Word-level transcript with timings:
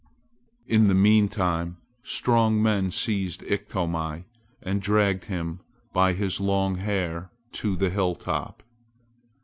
In 0.65 0.87
the 0.87 0.95
meanwhile 0.95 1.75
strong 2.01 2.59
men 2.59 2.89
seized 2.89 3.43
Iktomi 3.43 4.23
and 4.63 4.81
dragged 4.81 5.25
him 5.25 5.59
by 5.93 6.13
his 6.13 6.39
long 6.39 6.77
hair 6.77 7.29
to 7.51 7.75
the 7.75 7.91
hilltop. 7.91 8.63